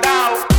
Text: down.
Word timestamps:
down. 0.00 0.53